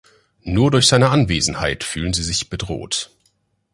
[0.41, 3.11] Nur durch seine Anwesenheit fühlen sie sich bedroht.